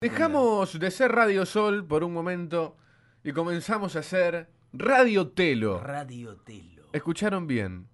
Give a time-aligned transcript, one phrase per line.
[0.00, 2.76] Dejamos de ser Radio Sol por un momento
[3.22, 5.80] y comenzamos a ser Radio Telo.
[5.80, 6.84] Radio Telo.
[6.92, 7.86] Escucharon bien.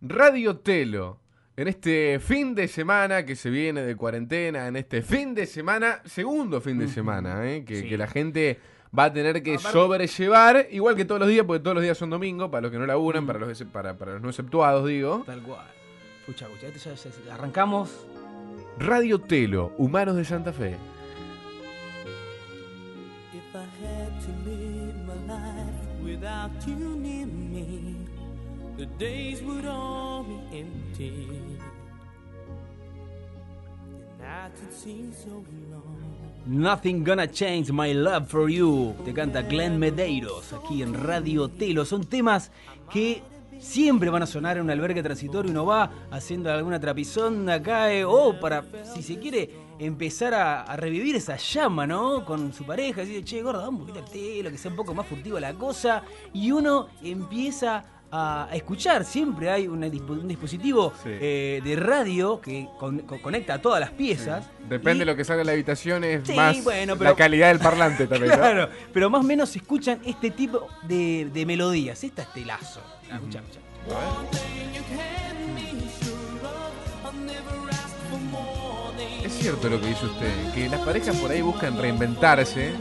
[0.00, 1.20] Radio Telo.
[1.56, 6.00] En este fin de semana que se viene de cuarentena, en este fin de semana,
[6.06, 7.64] segundo fin de semana, ¿eh?
[7.64, 7.88] que, Sí.
[7.88, 8.58] que la gente
[8.98, 12.08] va a tener que sobrellevar, igual que todos los días, porque todos los días son
[12.08, 15.24] domingo, para los que no laburan, para, los, para, para los no exceptuados, digo.
[15.26, 15.66] Tal cual.
[16.20, 18.06] Escucha, escucha, arrancamos.
[18.78, 20.76] Radio Telo, Humanos de Santa Fe.
[23.50, 26.50] If I had to live my life without.
[36.46, 38.94] Nothing Gonna Change My Love for You.
[39.04, 41.84] Te canta Glenn Medeiros aquí en Radio Telo.
[41.84, 42.52] Son temas
[42.92, 43.20] que
[43.58, 45.50] siempre van a sonar en un albergue transitorio.
[45.50, 50.76] Uno va haciendo alguna trapizón acá eh, o para, si se quiere, empezar a, a
[50.76, 52.24] revivir esa llama, ¿no?
[52.24, 53.02] Con su pareja.
[53.02, 55.40] Así de, che, gorda, vamos un poquito al telo, que sea un poco más furtiva
[55.40, 56.02] la cosa.
[56.32, 59.04] Y uno empieza a, a escuchar.
[59.04, 61.10] Siempre hay una un dispositivo Sí.
[61.12, 64.48] eh, de radio que con- con- conecta a todas las piezas.
[64.68, 67.48] Depende Y- de lo que salga en la habitación, es Sí, más bueno, la calidad
[67.48, 68.32] del parlante también.
[68.32, 68.36] ¿no?
[68.38, 72.02] Claro, pero más o menos se escuchan este tipo de, de melodías.
[72.04, 72.80] Esta es telazo.
[73.10, 74.82] One thing you
[79.24, 82.72] Es cierto lo que dice usted, que las parejas por ahí buscan reinventarse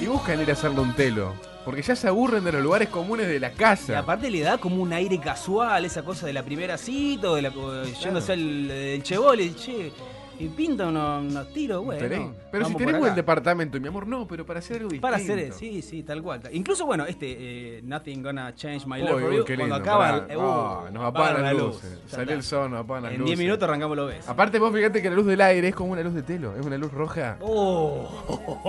[0.00, 3.26] y buscan ir a hacerle un telo, porque ya se aburren de los lugares comunes
[3.28, 3.98] de la Y casa.
[3.98, 7.42] aparte le da como un aire casual, esa cosa de la primera cita, o de
[7.42, 9.92] la, o yéndose al chebol y che,
[10.40, 12.00] y pinta unos, unos tiros, bueno.
[12.00, 15.02] Tenés- Pero si tenemos el departamento, mi amor, no, pero para hacer algo distinto.
[15.02, 16.40] Para hacer, sí, sí, tal cual.
[16.52, 20.18] Incluso, bueno, este, eh, Nothing Gonna Change My Love for uy, You, qué cuando acaba,
[20.18, 21.98] uh, Ah, nos apagan las luces.
[22.04, 22.34] Ya Salió está.
[22.34, 23.36] el sol, nos apagan las En luces.
[23.36, 24.28] 10 minutos arrancamos lo ves.
[24.28, 26.64] Aparte vos fíjate que la luz del aire es como una luz de telo, es
[26.64, 27.36] una luz roja.
[27.40, 28.08] Oh,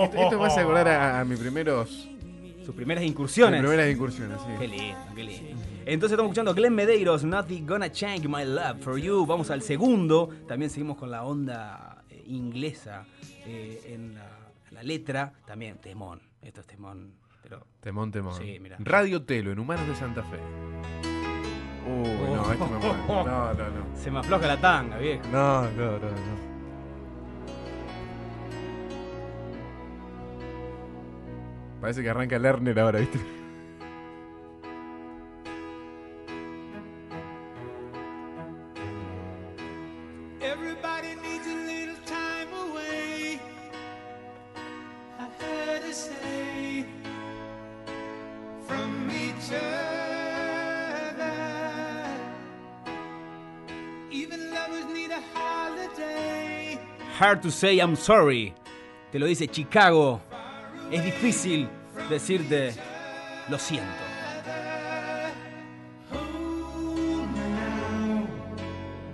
[0.02, 2.08] Esto, esto me hace acordar a, a mis primeros
[2.66, 3.60] sus primeras incursiones.
[3.60, 4.76] primeras incursiones, Qué sí.
[4.76, 5.56] lindo, qué lindo.
[5.92, 9.26] Entonces estamos escuchando Glenn Medeiros, Nothing Gonna Change My Love for You.
[9.26, 10.28] Vamos al segundo.
[10.46, 13.04] También seguimos con la onda eh, inglesa
[13.44, 14.28] eh, en la,
[14.70, 15.32] la letra.
[15.44, 16.20] También temón.
[16.40, 17.14] Esto es temón.
[17.42, 18.34] Pero Temón, temón.
[18.34, 18.76] Sí, mira.
[18.78, 20.38] Radio Telo, en Humanos de Santa Fe.
[21.88, 22.98] Uy, no, esto me muere.
[23.08, 23.96] No, no, no.
[23.96, 25.24] se me afloja la tanga, viejo.
[25.32, 26.50] No, no, no, no.
[31.80, 33.18] Parece que arranca Lerner ahora, ¿viste?
[57.30, 58.52] Hard to say I'm sorry.
[59.12, 60.20] Te lo dice Chicago.
[60.90, 61.68] Es difícil
[62.08, 62.74] decirte
[63.48, 63.86] lo siento.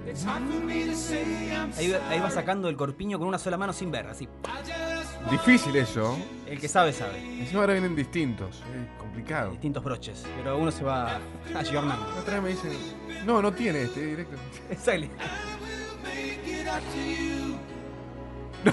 [0.08, 3.38] It's hard for me to say I'm Ahí, ahí va sacando el corpiño con una
[3.38, 4.26] sola mano sin ver, así.
[5.30, 6.16] Difícil eso.
[6.46, 7.18] El que sabe, sabe.
[7.18, 8.56] Encima ahora vienen distintos.
[8.56, 9.50] Es complicado.
[9.50, 10.24] Distintos broches.
[10.38, 11.20] Pero uno se va
[11.54, 12.06] ayornando.
[12.18, 12.72] Otra vez me dicen,
[13.26, 14.36] no, no tiene este, directo.
[14.70, 15.06] Exacto.
[18.66, 18.72] you.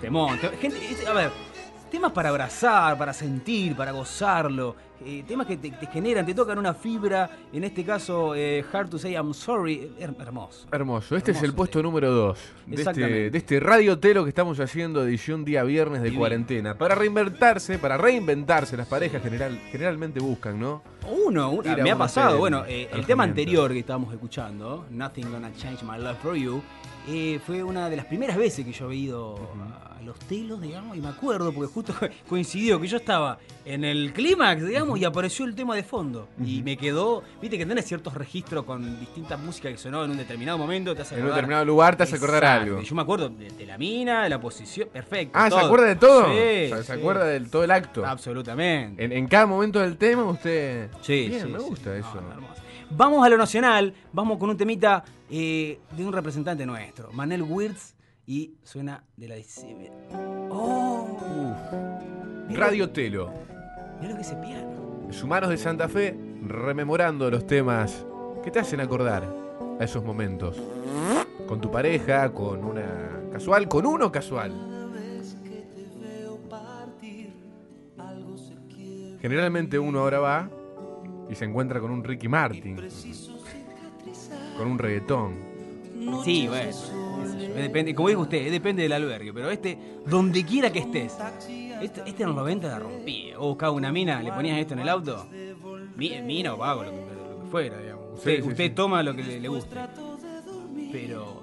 [0.00, 0.38] Temón.
[0.38, 1.30] te- gente, es- a ver,
[1.90, 4.74] temas para abrazar, para sentir, para gozarlo.
[5.04, 7.28] eh, temas que te, te generan, te tocan una fibra.
[7.52, 9.92] En este caso, eh, Hard to Say I'm Sorry.
[9.98, 10.68] her- hermoso.
[10.70, 11.16] Hermoso.
[11.16, 15.02] Este es el puesto número 2 de este, de este Radio Telo que estamos haciendo
[15.02, 16.20] edición día viernes de Divino.
[16.20, 16.78] cuarentena.
[16.78, 20.84] Para reinventarse, para reinventarse, las parejas general, generalmente buscan, ¿no?
[21.32, 22.38] Uno, me ha pasado.
[22.38, 26.62] Bueno, eh, el tema anterior que estábamos escuchando, Nothing Gonna Change My Love for You,
[27.08, 29.34] eh, fue una de las primeras veces que yo había ido
[29.98, 31.94] a los telos, digamos, y me acuerdo porque justo
[32.28, 36.28] coincidió que yo estaba en el clímax, digamos, y apareció el tema de fondo.
[36.44, 40.16] Y me quedó, viste que tenés ciertos registros con distintas músicas que sonó en un
[40.16, 42.82] determinado momento, te hace En un determinado lugar te hace acordar Exacto, algo.
[42.82, 45.38] Yo me acuerdo de, de la mina, de la posición, perfecto.
[45.38, 46.24] Ah, ¿se acuerda de todo?
[46.26, 48.04] Sí, O sea, ¿Se acuerda de todo el acto?
[48.04, 49.04] Absolutamente.
[49.04, 50.88] En, en cada momento del tema usted...
[51.00, 51.64] Sí, Bien, sí, me sí.
[51.66, 52.14] gusta No, eso.
[52.20, 52.46] no.
[52.94, 57.94] Vamos a lo nacional, vamos con un temita eh, de un representante nuestro, Manel Wirtz,
[58.26, 59.36] y suena de la...
[60.50, 61.08] ¡Oh!
[62.48, 63.32] Mirá- Radio Telo.
[63.98, 65.08] Mirá lo que es ese piano.
[65.22, 66.16] Humanos de Santa Fe,
[66.46, 68.04] rememorando los temas
[68.44, 69.28] que te hacen acordar
[69.80, 70.60] a esos momentos.
[71.46, 74.52] Con tu pareja, con una casual, con uno casual.
[79.20, 80.50] Generalmente uno ahora va
[81.32, 82.76] y se encuentra con un Ricky Martin,
[84.56, 85.34] con un reggaetón.
[86.24, 86.70] Sí, bueno.
[87.56, 89.32] Depende, como dijo usted, depende del albergue.
[89.32, 91.16] Pero este, donde quiera que estés.
[91.80, 93.38] Este, este en los 90 la rompía.
[93.38, 95.26] O buscaba una mina, le ponías esto en el auto.
[95.96, 98.04] Mi- Mina o pago, lo que, lo que fuera, digamos.
[98.14, 98.70] Usted, Sí, sí, usted sí.
[98.70, 99.76] toma lo que le, le guste.
[100.90, 101.42] Pero.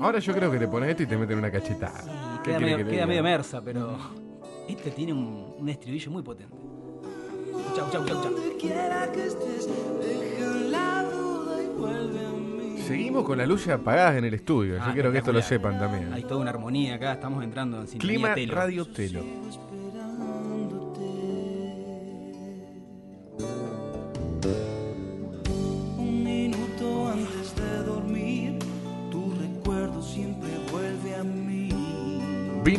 [0.00, 2.40] Ahora yo creo que le pones esto y te meten una cachetada.
[2.44, 3.96] ¿Qué Queda, medio, que queda medio mersa, pero.
[4.68, 6.54] Este tiene un, un estribillo muy potente.
[7.76, 8.32] Chau, chau, chau, chau.
[10.70, 11.04] La.
[12.86, 14.76] Seguimos con las luces apagadas en el estudio.
[14.76, 16.12] Yo Ah, quiero que esto lo sepan también.
[16.12, 18.54] Hay toda una armonía acá, estamos entrando en sintonía Clima telo.
[18.54, 19.20] Radio Telo.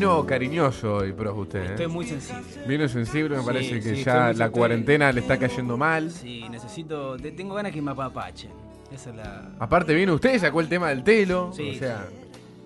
[0.04, 1.64] Vino cariñoso hoy, pro usted.
[1.72, 1.88] Estoy ¿eh?
[1.88, 2.44] muy sensible.
[2.68, 4.52] Vino sensible, me Sí, parece que sí, estoy ya muy la sensible.
[4.52, 6.12] cuarentena le está cayendo mal.
[6.12, 7.16] Sí, necesito.
[7.18, 8.52] te- Tengo ganas que me apapachen.
[8.92, 9.50] Esa es la.
[9.60, 11.52] Aparte vino usted, sacó el tema del telo.
[11.56, 12.06] Sí, o sea,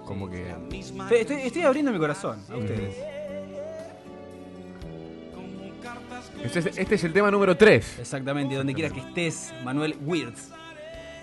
[0.06, 0.50] como que...
[0.72, 2.96] Estoy, estoy- estoy abriendo mi corazón a ustedes.
[6.44, 8.00] Este es, este es el tema número 3.
[8.00, 10.50] Exactamente, donde quiera que estés, Manuel Wirtz.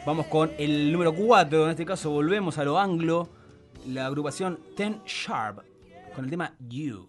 [0.07, 3.29] Vamos con el número 4, en este caso volvemos a lo anglo,
[3.89, 5.61] la agrupación Ten Sharp,
[6.15, 7.09] con el tema You.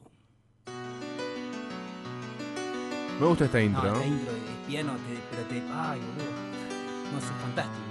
[3.19, 3.87] Me gusta esta No, intro.
[3.87, 4.05] esta ¿no?
[4.05, 5.55] intro de piano, te, pero te.
[5.73, 6.31] Ay, boludo.
[7.13, 7.85] No sé, fantástico.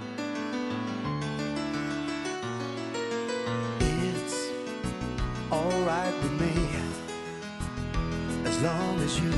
[3.79, 4.49] It's
[5.51, 6.53] alright with me
[8.47, 9.31] as long as you.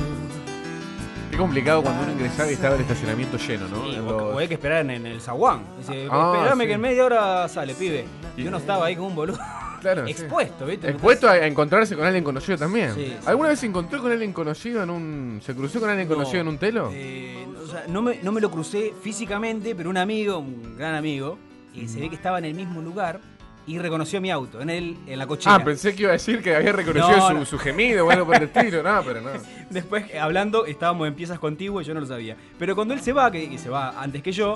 [1.30, 3.84] Qué complicado cuando uno ingresaba y estaba el estacionamiento lleno, ¿no?
[3.90, 5.62] Sí, o, hay que esperar en, en el zaguán.
[5.78, 6.68] Dice, Ah, esperame sí.
[6.68, 8.06] que en media hora sale, pibe.
[8.36, 9.38] Y uno estaba ahí como un boludo.
[9.80, 10.10] Claro, sí.
[10.12, 10.90] Expuesto, ¿viste?
[10.90, 12.94] Expuesto a encontrarse con alguien conocido también.
[12.94, 13.16] Sí, sí.
[13.26, 15.40] ¿Alguna vez se encontró con alguien conocido en un.
[15.44, 16.14] ¿Se cruzó con alguien No.
[16.14, 16.90] conocido en un telo?
[16.92, 20.94] Eh, o sea, no me, no me lo crucé físicamente, pero un amigo, un gran
[20.94, 21.38] amigo,
[21.74, 23.20] y se ve que estaba en el mismo lugar
[23.66, 25.56] y reconoció mi auto, en el, en la cochera.
[25.56, 27.44] Ah, pensé que iba a decir que había reconocido No, su, no.
[27.44, 28.82] su gemido o algo por el estilo.
[28.82, 29.28] No, pero no.
[29.68, 32.34] Después, eh, hablando, estábamos en piezas contiguas y yo no lo sabía.
[32.58, 34.54] Pero cuando él se va, que, que se va antes que yo,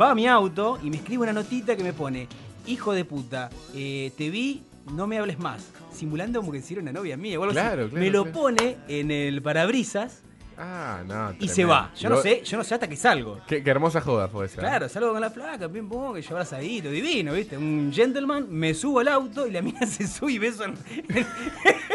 [0.00, 2.28] va a mi auto y me escribe una notita que me pone,
[2.66, 4.62] hijo de puta, eh, te vi,
[4.94, 5.66] no me hables más.
[5.92, 7.36] Simulando como que si era una novia mía.
[7.38, 8.38] Claro, claro, Me lo claro.
[8.38, 10.20] pone en el parabrisas
[10.58, 11.32] Ah, no.
[11.40, 11.90] y se va.
[11.96, 13.40] Yo no Lo- sé, yo no sé hasta que salgo.
[13.48, 14.60] Qué, qué hermosa joda fue esa.
[14.60, 17.56] Claro, salgo con la flaca, bien pongo, que yo abrazadito, divino, ¿viste?
[17.56, 20.74] Un gentleman, me subo al auto y la mina se sube y beso en...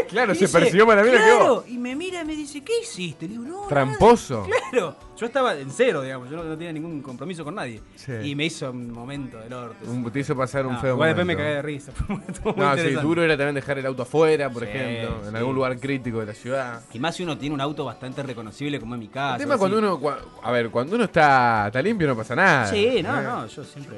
[0.07, 1.65] Claro, se dice, persiguió para ¿qué Claro, vos?
[1.67, 3.27] y me mira y me dice, ¿qué hiciste?
[3.27, 3.67] Le digo, no, nada".
[3.67, 4.47] Tramposo.
[4.71, 7.81] Claro, yo estaba en cero, digamos, yo no, no tenía ningún compromiso con nadie.
[7.95, 8.11] Sí.
[8.23, 9.89] Y me hizo un momento del orto.
[9.89, 11.43] Un, te hizo pasar un No, feo igual después me momento.
[11.43, 11.91] cagué de risa.
[12.07, 12.21] Muy
[12.55, 15.77] No, sí, duro era también dejar el auto afuera, por Sí, ejemplo, en algún lugar
[15.79, 16.81] crítico de la ciudad.
[16.93, 19.35] Y más si uno tiene un auto bastante reconocible como en mi casa.
[19.35, 22.67] El tema cuando uno, cua- a ver, cuando uno está, está limpio no pasa nada.
[22.67, 23.23] Sí, no, ¿eh?
[23.23, 23.97] no, yo siempre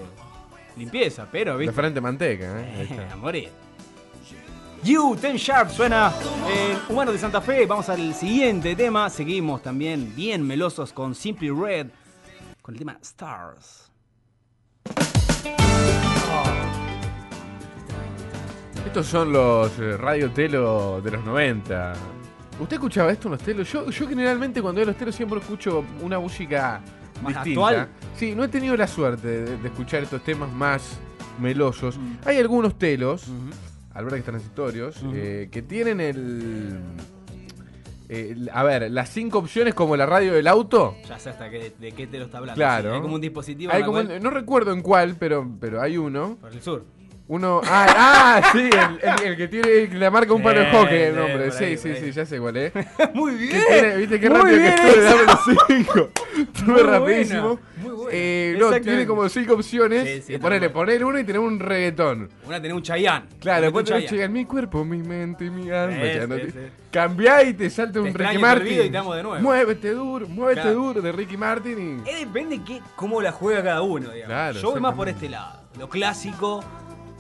[0.78, 1.74] limpieza, pero, De ¿viste?
[1.74, 2.76] frente manteca, ¿eh?
[2.80, 3.14] Ahí está.
[3.14, 3.50] A morir.
[4.84, 6.12] You, Ten Sharp, suena
[6.50, 7.66] en Humanos de Santa Fe.
[7.66, 9.10] Vamos al siguiente tema.
[9.10, 11.88] Seguimos también bien melosos con Simply Red,
[12.62, 13.92] con el tema Stars.
[18.86, 21.94] Estos son los eh, Radio Telo de los 90.
[22.60, 23.72] ¿Usted escuchaba esto en los telos?
[23.72, 26.82] Yo, yo generalmente cuando veo los telos siempre escucho una música
[27.22, 27.68] ¿Más distinta.
[27.68, 27.90] actual?
[28.18, 30.98] Sí, no he tenido la suerte de, de escuchar estos temas más
[31.40, 31.98] melosos.
[31.98, 32.16] Mm.
[32.26, 33.28] Hay algunos telos,
[33.94, 35.12] albergues transitorios, Ujú.
[35.16, 36.80] eh, que tienen el...
[38.08, 40.96] el- a ver, las cinco opciones como la radio del auto.
[41.08, 42.56] Ya sé hasta que, de qué te lo está hablando.
[42.58, 42.90] Claro.
[42.92, 45.48] Sí, hay como un dispositivo Hay en la como- cual- no recuerdo en cuál, pero,
[45.60, 46.38] pero hay uno.
[46.42, 46.86] por el sur.
[47.32, 47.62] Uno.
[47.64, 50.98] Ah, ah, sí, el, el- el que tiene la marca un palo de Sí, hockey
[50.98, 51.52] el sí, nombre.
[51.52, 52.74] Sí, ahí, sí, sí, ya sé cuál es.
[53.14, 53.62] Muy bien.
[53.70, 55.26] tiene- ¿Viste qué rápido que estuve?
[55.26, 56.10] los cinco.
[56.40, 57.60] Estuve rapidísimo.
[57.78, 58.10] muy buena.
[58.14, 60.26] Eh, no, tiene como cinco opciones.
[60.26, 62.30] Sí, Eh, ponele, ponele uno y tenemos un reggaetón.
[62.48, 63.26] Una tenés un Chayanne.
[63.40, 64.30] Claro, después un tenés Chayanne.
[64.34, 65.98] mi cuerpo, mi mente y mi alma.
[66.02, 66.58] Sí, ya no sí, te- sí.
[66.90, 68.82] Cambiá y te salta un Te Ricky Martin.
[68.86, 69.40] y te amo de nuevo.
[69.44, 70.76] Muévete duro, muévete Claro.
[70.78, 72.10] duro de Ricky Martin y.
[72.10, 74.26] Eh, depende que, cómo la juega cada uno, digamos.
[74.34, 75.60] Claro, Yo voy más por este lado.
[75.78, 76.64] Lo clásico,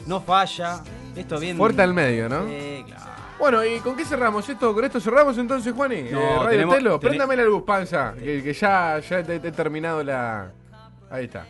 [0.06, 0.82] no falla.
[1.15, 1.58] Esto bien.
[1.58, 2.46] Fuerte al medio, ¿no?
[2.48, 3.06] Sí, claro.
[3.39, 4.74] Bueno, ¿y con qué cerramos esto?
[4.74, 6.03] ¿Con esto cerramos entonces, Juani?
[6.12, 9.48] No, Eh, Radio tenemos- Telo, préndame la luz, panza, que, que ya, ya te- te
[9.48, 10.51] he terminado la...
[11.10, 11.46] Ahí está,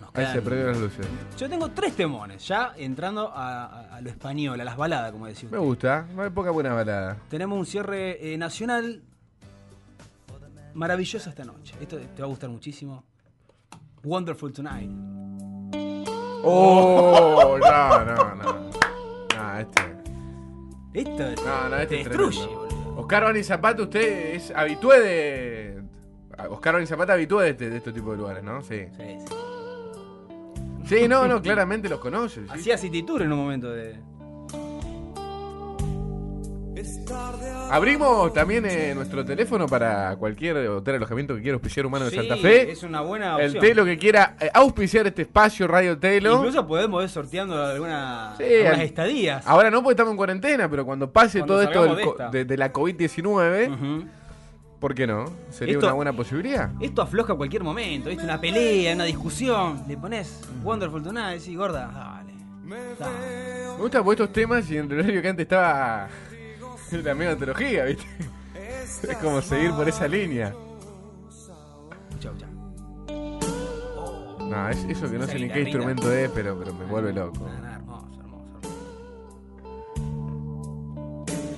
[0.00, 1.06] Nos ahí quedan- se prendieron las luces.
[1.38, 5.26] Yo tengo tres temones, ya entrando a, a- a lo español, a las baladas, como
[5.26, 7.18] decía Me gusta, me poca buena balada.
[7.28, 9.02] Tenemos un cierre eh, nacional
[10.74, 11.74] maravilloso esta noche.
[11.80, 13.04] Esto te va a gustar muchísimo.
[14.02, 14.90] Wonderful Tonight.
[16.44, 18.70] Oh, no, no, no.
[19.36, 19.82] No, este...
[20.94, 22.96] Esto No, no, este te es destruye, boludo.
[23.00, 25.82] Oscar Bani Zapata, usted es habitué de...
[26.50, 28.60] Oscar Bani Zapata habitué de este, de este tipo de lugares, ¿no?
[28.62, 28.86] Sí.
[28.96, 29.34] Sí, sí.
[30.84, 32.44] Sí, no, no, claramente los conoces.
[32.50, 32.58] sí.
[32.58, 33.96] Hacía City Tour en un momento de.
[37.70, 42.16] Abrimos también eh, nuestro teléfono para cualquier hotel alojamiento que quiera auspiciar humano de Sí,
[42.16, 42.70] Santa Fe.
[42.70, 43.64] Es una buena El opción.
[43.64, 46.36] Telo que quiera eh, auspiciar este espacio Radio Telo.
[46.36, 49.46] Incluso podemos ir sorteando alguna, Sí, algunas al- estadías.
[49.46, 52.10] Ahora no porque estamos en cuarentena, pero cuando pase Cuando todo esto salgamos del de
[52.12, 52.30] co- esta.
[52.30, 54.04] de, de la COVID-19, Ujú.
[54.78, 55.24] ¿por qué no?
[55.50, 56.70] Sería Esto- una buena posibilidad.
[56.80, 58.24] Esto afloja a cualquier momento, ¿viste?
[58.24, 59.82] Una pelea, una discusión.
[59.88, 62.32] Le pones Wonderful Tonight y decís, gorda, dale.
[62.98, 63.72] dale.
[63.72, 66.08] Me gusta por estos temas y en el horario que antes estaba
[67.04, 68.04] la medio antología, ¿viste?
[69.08, 70.54] Es como seguir por esa línea.
[72.20, 72.48] Chau, chau.
[74.48, 77.46] No, es eso que no sé ni qué instrumento es, pero, pero me vuelve loco.
[77.48, 78.60] Hermoso, hermoso.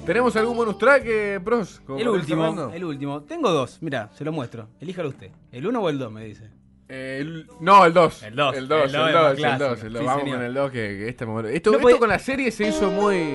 [0.07, 1.81] ¿Tenemos algún bonus track, eh, pros?
[1.87, 2.73] Como El para ir último, cerrando?
[2.73, 3.23] el último.
[3.23, 4.69] Tengo dos, mira, se lo muestro.
[4.81, 5.31] Elíjalo usted.
[5.51, 6.51] ¿El uno o el dos, me dice?
[6.89, 8.23] El- no, el 2.
[8.25, 9.69] El dos, El 2, el dos el es 2, más el clásico.
[9.71, 9.83] 2.
[9.85, 10.01] el dos.
[10.01, 10.37] Sí, Vamos señor.
[10.37, 11.49] con el 2 que, que este momento.
[11.49, 13.35] Esto, No esto puede- con la serie se hizo muy.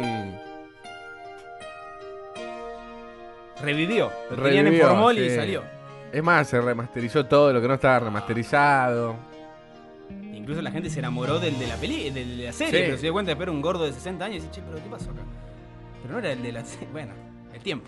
[3.62, 4.12] Revivió.
[4.30, 5.64] Lo tenían en Revivió, formol y salió.
[6.12, 9.16] Es más, se remasterizó todo lo que no estaba remasterizado.
[10.34, 12.86] Incluso la gente se enamoró del de la peli, del de la serie, Sí.
[12.86, 14.84] pero se dio cuenta de era un gordo de 60 años y dice, che, pero
[14.84, 15.22] ¿qué pasó acá?
[16.02, 16.88] Pero no era el de la serie.
[16.92, 17.14] Bueno,
[17.54, 17.88] el tiempo.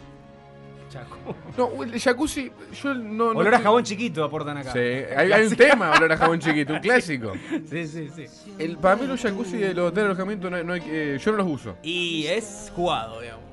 [0.91, 1.17] Chaco.
[1.57, 2.51] No, el jacuzzi,
[2.83, 3.31] yo no.
[3.33, 4.73] no Olor a jabón chiquito aportan acá.
[4.73, 7.31] Sí, hay, hay un tema, olor a jabón chiquito, un clásico.
[7.69, 8.25] Sí, sí, sí.
[8.59, 11.17] El, para mí los jacuzzi de los hoteles de alojamiento no, hay- no hay que-
[11.17, 11.77] yo no los uso.
[11.81, 13.45] Y es jugado, digamos.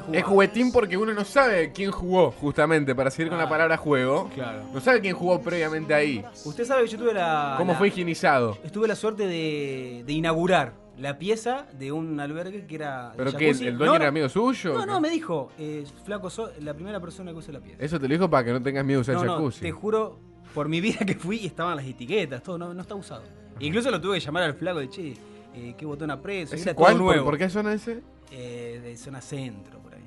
[0.00, 0.14] Jugado.
[0.18, 3.48] Es juguetín porque uno no sabe quién jugó, justamente, para seguir con la Ah.
[3.48, 4.30] palabra juego.
[4.34, 4.62] Claro.
[4.72, 6.24] No sabe quién jugó previamente ahí.
[6.44, 7.54] Usted sabe que yo tuve la.
[7.58, 8.56] Cómo la- fue higienizado.
[8.64, 13.12] Estuve la suerte de, de inaugurar la pieza de un albergue que era.
[13.16, 13.50] ¿Pero qué?
[13.50, 14.08] ¿El dueño No, era no.
[14.10, 14.74] amigo suyo?
[14.74, 17.82] No, no, me dijo, eh, flaco, sos la primera persona que usa la pieza.
[17.82, 19.60] Eso te lo dijo para que no tengas miedo de usar No, el no, jacuzzi.
[19.62, 20.18] te juro,
[20.54, 23.22] por mi vida que fui, estaban las etiquetas, todo, no, no está usado.
[23.58, 25.14] Incluso lo tuve que llamar al flaco de che,
[25.54, 26.92] eh, qué botón apreso, ¿Ese era cuál?
[26.94, 27.30] todo ¿Por, nuevo.
[27.30, 28.00] por qué zona ese?
[28.30, 30.00] Eh, de zona centro, por ahí.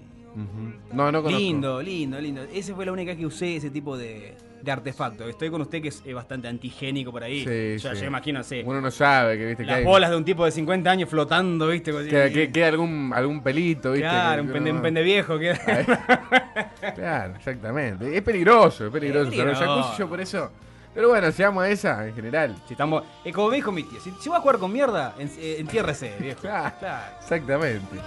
[0.91, 1.39] No, no conozco.
[1.39, 2.41] Lindo, lindo, lindo.
[2.53, 5.29] Esa fue la única vez que usé ese tipo de, de artefacto.
[5.29, 7.45] Estoy con usted que es, bastante antigénico por ahí.
[7.45, 8.01] Sí, yo, sí.
[8.01, 9.85] yo imagino, sé, Uno no sabe que viste que las hay.
[9.85, 11.91] bolas de un tipo de 50 años flotando, ¿viste?
[12.09, 14.07] Que, que- queda algún, algún pelito, ¿viste?
[14.09, 15.39] claro, Que- un pende, no- un pende viejo.
[15.39, 15.53] Que...
[16.95, 18.15] Claro, exactamente.
[18.15, 19.29] Es peligroso, es peligroso.
[19.31, 19.81] Es Pero el peligroso.
[19.81, 20.51] jacuzzi yo por eso.
[20.95, 22.55] Pero bueno, seamos a esa en general.
[22.67, 25.13] Si estamos, es como me dijo mi tía, si, si vas a jugar con mierda,
[25.19, 26.39] en, eh, entiérrese, viejo.
[26.41, 26.73] Claro.
[26.79, 27.15] Claro.
[27.19, 27.97] Exactamente.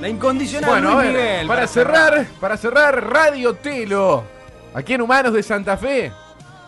[0.00, 1.46] La incondicional Bueno, a ver, Miguel.
[1.46, 4.24] para cerrar, para cerrar, Radio Telo.
[4.74, 6.10] Aquí en Humanos de Santa Fe.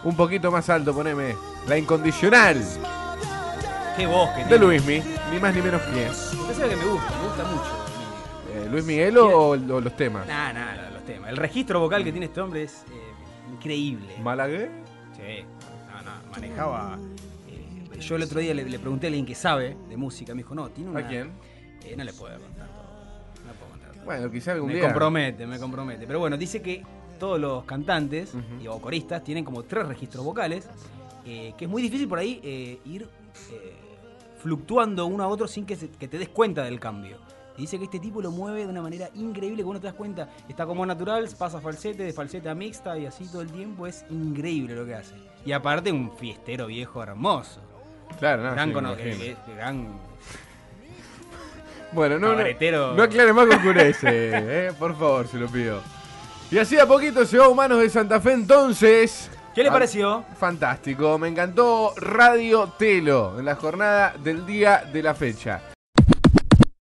[0.04, 1.34] Un poquito más alto, poneme.
[1.66, 2.62] La incondicional
[3.96, 4.64] Qué voz que de tiene.
[4.64, 5.02] Luismi.
[5.32, 6.08] Ni más ni menos que.
[6.54, 7.84] Sabe que me gusta, me gusta mucho.
[8.54, 10.26] Eh, ¿Luis Miguel o, o los temas?
[10.26, 11.30] Nah, nah, los, los temas.
[11.30, 14.14] El registro vocal que tiene este hombre es eh, increíble.
[14.22, 14.70] ¿Malagué?
[15.24, 15.44] Sí,
[15.90, 16.98] no, no, manejaba.
[17.48, 20.38] eh, yo el otro día le, le pregunté a alguien que sabe de música, me
[20.42, 21.00] dijo, no, tiene una.
[21.00, 21.30] ¿A quién?
[21.84, 23.46] Eh, no le puedo contar todo.
[23.46, 24.04] No puedo contar todo.
[24.04, 24.82] Bueno, quizá algún me día.
[24.84, 26.06] compromete, me compromete.
[26.06, 26.82] Pero bueno, dice que
[27.18, 30.68] todos los cantantes y, o coristas tienen como tres registros vocales,
[31.24, 33.08] eh, que es muy difícil por ahí ir
[34.40, 37.16] fluctuando uno a otro sin que, se- que te des cuenta del cambio.
[37.56, 39.94] Y dice que este tipo lo mueve de una manera increíble, que uno te das
[39.94, 43.86] cuenta, está como natural, pasa falsete, de falsete a mixta y así todo el tiempo,
[43.86, 45.14] es increíble lo que hace.
[45.46, 47.60] Y aparte un fiestero viejo hermoso.
[48.18, 48.52] Claro, no.
[48.52, 49.86] gran, sí, cono- eh, eh, gran
[51.92, 54.08] Bueno, no, no, no aclare más que oscurece,
[54.68, 55.80] eh, por favor, se lo pido.
[56.50, 59.30] Y así a poquito se va Humanos de Santa Fe entonces.
[59.54, 60.24] ¿Qué le Ah, pareció?
[60.36, 65.60] Fantástico, me encantó Radio Telo en la jornada del día de la fecha.